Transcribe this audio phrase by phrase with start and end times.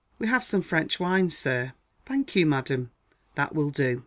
[0.17, 1.73] "We have some French wine, sir."
[2.07, 2.89] "Thank you, ma'am;
[3.35, 3.99] that will do."